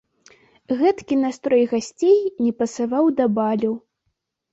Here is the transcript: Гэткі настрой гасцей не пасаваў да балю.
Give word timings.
Гэткі 0.79 1.17
настрой 1.23 1.63
гасцей 1.73 2.15
не 2.45 2.53
пасаваў 2.61 3.13
да 3.21 3.29
балю. 3.37 3.71